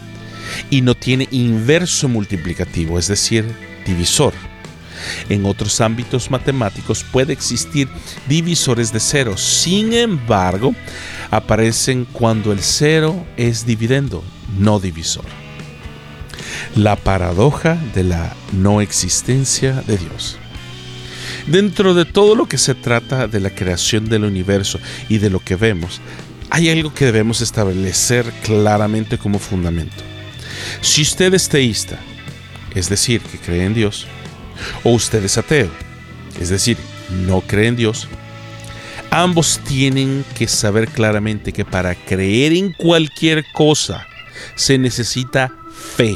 y 0.69 0.83
no 0.83 0.95
tiene 0.95 1.27
inverso 1.31 2.07
multiplicativo, 2.07 2.97
es 2.97 3.09
decir, 3.09 3.43
divisor. 3.85 4.33
En 5.29 5.45
otros 5.45 5.81
ámbitos 5.81 6.29
matemáticos 6.31 7.03
puede 7.03 7.33
existir 7.33 7.87
divisores 8.27 8.91
de 8.91 8.99
cero, 8.99 9.37
sin 9.37 9.93
embargo, 9.93 10.75
aparecen 11.31 12.05
cuando 12.05 12.51
el 12.51 12.59
cero 12.59 13.25
es 13.37 13.65
dividendo, 13.65 14.23
no 14.57 14.79
divisor 14.79 15.25
la 16.75 16.95
paradoja 16.95 17.77
de 17.93 18.03
la 18.03 18.35
no 18.51 18.81
existencia 18.81 19.83
de 19.85 19.97
Dios. 19.97 20.37
Dentro 21.47 21.93
de 21.93 22.05
todo 22.05 22.35
lo 22.35 22.47
que 22.47 22.57
se 22.57 22.73
trata 22.73 23.27
de 23.27 23.39
la 23.39 23.49
creación 23.49 24.09
del 24.09 24.23
universo 24.23 24.79
y 25.09 25.17
de 25.17 25.29
lo 25.29 25.39
que 25.39 25.55
vemos, 25.55 26.01
hay 26.49 26.69
algo 26.69 26.93
que 26.93 27.05
debemos 27.05 27.41
establecer 27.41 28.25
claramente 28.43 29.17
como 29.17 29.39
fundamento. 29.39 30.03
Si 30.81 31.01
usted 31.01 31.33
es 31.33 31.49
teísta, 31.49 31.99
es 32.75 32.89
decir, 32.89 33.21
que 33.21 33.37
cree 33.37 33.65
en 33.65 33.73
Dios, 33.73 34.07
o 34.83 34.91
usted 34.91 35.23
es 35.23 35.37
ateo, 35.37 35.69
es 36.39 36.49
decir, 36.49 36.77
no 37.25 37.41
cree 37.41 37.67
en 37.67 37.75
Dios, 37.75 38.07
ambos 39.11 39.59
tienen 39.67 40.25
que 40.35 40.47
saber 40.47 40.87
claramente 40.87 41.53
que 41.53 41.65
para 41.65 41.95
creer 41.95 42.53
en 42.53 42.73
cualquier 42.73 43.45
cosa 43.53 44.07
se 44.55 44.77
necesita 44.77 45.53
fe. 45.95 46.15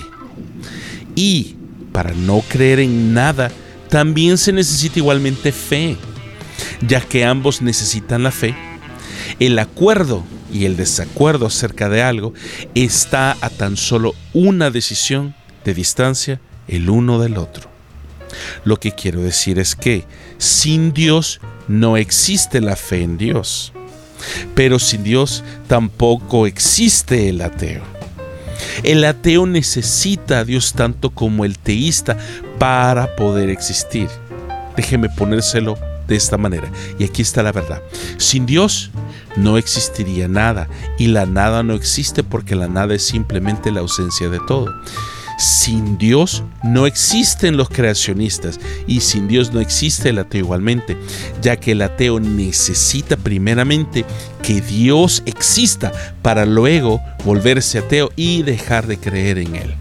Y 1.15 1.55
para 1.91 2.11
no 2.11 2.41
creer 2.47 2.79
en 2.79 3.13
nada, 3.13 3.51
también 3.89 4.37
se 4.37 4.51
necesita 4.51 4.99
igualmente 4.99 5.51
fe, 5.51 5.97
ya 6.81 7.01
que 7.01 7.25
ambos 7.25 7.61
necesitan 7.61 8.23
la 8.23 8.31
fe. 8.31 8.55
El 9.39 9.57
acuerdo 9.59 10.23
y 10.51 10.65
el 10.65 10.77
desacuerdo 10.77 11.45
acerca 11.45 11.89
de 11.89 12.01
algo 12.01 12.33
está 12.75 13.37
a 13.41 13.49
tan 13.49 13.77
solo 13.77 14.15
una 14.33 14.71
decisión 14.71 15.35
de 15.65 15.73
distancia 15.73 16.41
el 16.67 16.89
uno 16.89 17.19
del 17.19 17.37
otro. 17.37 17.76
Lo 18.63 18.77
que 18.77 18.91
quiero 18.91 19.21
decir 19.21 19.59
es 19.59 19.75
que 19.75 20.05
sin 20.37 20.93
Dios 20.93 21.39
no 21.67 21.97
existe 21.97 22.61
la 22.61 22.75
fe 22.75 23.03
en 23.03 23.17
Dios, 23.17 23.73
pero 24.55 24.79
sin 24.79 25.03
Dios 25.03 25.43
tampoco 25.67 26.47
existe 26.47 27.29
el 27.29 27.41
ateo. 27.41 27.83
El 28.83 29.03
ateo 29.05 29.45
necesita 29.45 30.39
a 30.39 30.45
Dios 30.45 30.73
tanto 30.73 31.11
como 31.11 31.45
el 31.45 31.57
teísta 31.57 32.17
para 32.57 33.15
poder 33.15 33.49
existir. 33.49 34.09
Déjeme 34.75 35.09
ponérselo 35.09 35.77
de 36.07 36.15
esta 36.15 36.37
manera. 36.37 36.71
Y 36.97 37.03
aquí 37.03 37.21
está 37.21 37.43
la 37.43 37.51
verdad. 37.51 37.81
Sin 38.17 38.45
Dios 38.45 38.91
no 39.35 39.57
existiría 39.57 40.27
nada. 40.27 40.67
Y 40.97 41.07
la 41.07 41.25
nada 41.25 41.63
no 41.63 41.73
existe 41.73 42.23
porque 42.23 42.55
la 42.55 42.67
nada 42.67 42.95
es 42.95 43.03
simplemente 43.03 43.71
la 43.71 43.81
ausencia 43.81 44.29
de 44.29 44.39
todo. 44.47 44.73
Sin 45.37 45.99
Dios 45.99 46.43
no 46.63 46.87
existen 46.87 47.57
los 47.57 47.69
creacionistas 47.69 48.59
y 48.87 49.01
sin 49.01 49.27
Dios 49.27 49.53
no 49.53 49.59
existe 49.59 50.09
el 50.09 50.17
ateo 50.17 50.41
igualmente, 50.41 50.97
ya 51.41 51.57
que 51.57 51.73
el 51.73 51.83
ateo 51.83 52.19
necesita 52.19 53.15
primeramente 53.17 54.03
que 54.41 54.61
Dios 54.61 55.21
exista 55.27 55.91
para 56.23 56.47
luego 56.47 56.99
volverse 57.23 57.77
ateo 57.77 58.09
y 58.15 58.41
dejar 58.41 58.87
de 58.87 58.97
creer 58.97 59.37
en 59.37 59.55
Él. 59.55 59.75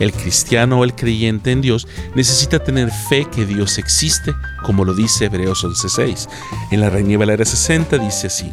El 0.00 0.12
cristiano 0.12 0.80
o 0.80 0.84
el 0.84 0.94
creyente 0.94 1.50
en 1.50 1.60
Dios 1.60 1.86
necesita 2.14 2.60
tener 2.60 2.90
fe 3.10 3.26
que 3.30 3.44
Dios 3.44 3.76
existe, 3.76 4.32
como 4.62 4.86
lo 4.86 4.94
dice 4.94 5.26
Hebreos 5.26 5.64
11:6. 5.64 6.28
En 6.70 6.80
la 6.80 6.88
Reina 6.88 7.18
Valera 7.18 7.44
60 7.44 7.98
dice 7.98 8.28
así, 8.28 8.50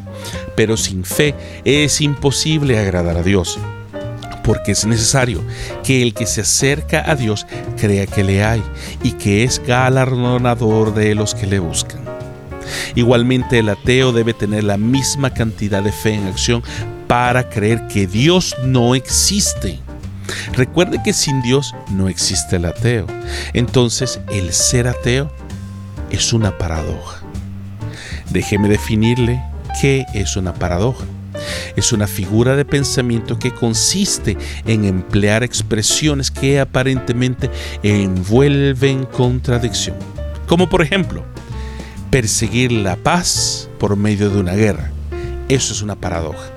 pero 0.57 0.75
sin 0.75 1.05
fe 1.05 1.33
es 1.63 2.01
imposible 2.01 2.77
agradar 2.77 3.17
a 3.17 3.23
Dios 3.23 3.57
porque 4.45 4.73
es 4.73 4.85
necesario 4.85 5.43
que 5.83 6.03
el 6.03 6.13
que 6.13 6.27
se 6.27 6.41
acerca 6.41 7.09
a 7.09 7.15
Dios 7.15 7.47
crea 7.79 8.05
que 8.05 8.23
le 8.23 8.43
hay 8.43 8.63
y 9.03 9.13
que 9.13 9.43
es 9.43 9.61
galardonador 9.65 10.93
de 10.93 11.15
los 11.15 11.33
que 11.33 11.47
le 11.47 11.59
buscan. 11.59 12.01
Igualmente 12.93 13.59
el 13.59 13.69
ateo 13.69 14.11
debe 14.11 14.33
tener 14.33 14.63
la 14.63 14.77
misma 14.77 15.33
cantidad 15.33 15.83
de 15.83 15.91
fe 15.91 16.13
en 16.13 16.27
acción 16.27 16.63
para 17.07 17.49
creer 17.49 17.87
que 17.87 18.07
Dios 18.07 18.55
no 18.63 18.95
existe. 18.95 19.79
Recuerde 20.53 21.01
que 21.03 21.13
sin 21.13 21.41
Dios 21.41 21.73
no 21.91 22.07
existe 22.07 22.55
el 22.55 22.65
ateo. 22.65 23.07
Entonces 23.53 24.19
el 24.31 24.53
ser 24.53 24.87
ateo 24.87 25.31
es 26.09 26.33
una 26.33 26.57
paradoja. 26.57 27.21
Déjeme 28.29 28.69
definirle 28.69 29.41
qué 29.81 30.05
es 30.13 30.35
una 30.35 30.53
paradoja. 30.53 31.05
Es 31.75 31.91
una 31.91 32.07
figura 32.07 32.55
de 32.55 32.65
pensamiento 32.65 33.37
que 33.37 33.51
consiste 33.51 34.37
en 34.65 34.85
emplear 34.85 35.43
expresiones 35.43 36.31
que 36.31 36.59
aparentemente 36.59 37.49
envuelven 37.83 39.05
contradicción. 39.05 39.97
Como 40.47 40.69
por 40.69 40.81
ejemplo, 40.81 41.23
perseguir 42.09 42.71
la 42.71 42.95
paz 42.95 43.69
por 43.79 43.95
medio 43.97 44.29
de 44.29 44.39
una 44.39 44.53
guerra. 44.53 44.91
Eso 45.49 45.73
es 45.73 45.81
una 45.81 45.95
paradoja. 45.95 46.51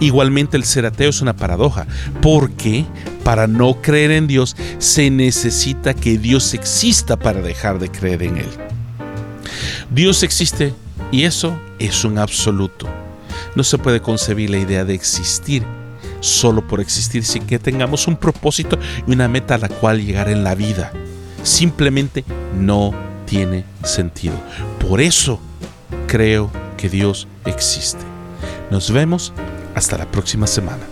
Igualmente 0.00 0.56
el 0.56 0.64
ser 0.64 0.86
ateo 0.86 1.10
es 1.10 1.20
una 1.20 1.36
paradoja, 1.36 1.86
porque 2.20 2.84
para 3.24 3.46
no 3.46 3.80
creer 3.80 4.10
en 4.10 4.26
Dios 4.26 4.56
se 4.78 5.10
necesita 5.10 5.94
que 5.94 6.18
Dios 6.18 6.54
exista 6.54 7.16
para 7.16 7.40
dejar 7.40 7.78
de 7.78 7.90
creer 7.90 8.22
en 8.22 8.38
Él. 8.38 8.48
Dios 9.90 10.22
existe 10.22 10.74
y 11.10 11.24
eso 11.24 11.58
es 11.78 12.04
un 12.04 12.18
absoluto. 12.18 13.01
No 13.54 13.64
se 13.64 13.78
puede 13.78 14.00
concebir 14.00 14.50
la 14.50 14.58
idea 14.58 14.84
de 14.84 14.94
existir 14.94 15.64
solo 16.20 16.66
por 16.66 16.80
existir 16.80 17.24
sin 17.24 17.46
que 17.46 17.58
tengamos 17.58 18.06
un 18.06 18.16
propósito 18.16 18.78
y 19.06 19.12
una 19.12 19.28
meta 19.28 19.56
a 19.56 19.58
la 19.58 19.68
cual 19.68 20.04
llegar 20.04 20.28
en 20.28 20.44
la 20.44 20.54
vida. 20.54 20.92
Simplemente 21.42 22.24
no 22.58 22.94
tiene 23.26 23.64
sentido. 23.82 24.34
Por 24.78 25.00
eso 25.00 25.40
creo 26.06 26.50
que 26.76 26.88
Dios 26.88 27.26
existe. 27.44 28.02
Nos 28.70 28.90
vemos 28.90 29.32
hasta 29.74 29.98
la 29.98 30.10
próxima 30.10 30.46
semana. 30.46 30.91